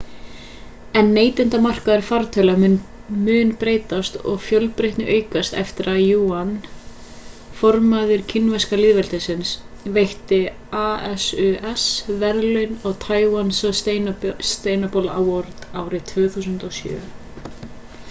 [0.99, 2.53] en neytendamarkaður fartölva
[3.25, 6.53] mun breytast og fjölbreytnin aukast eftir að yuan
[7.59, 9.51] formaður kínverska lýðveldisins
[9.99, 10.39] veitti
[10.85, 11.85] asus
[12.25, 17.55] verðlaun á taiwan sustainable award árið 2007